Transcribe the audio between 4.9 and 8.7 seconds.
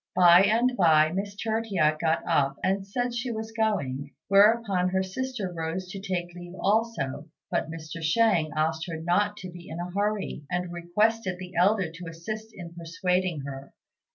sister rose to take leave also; but Mr. Shang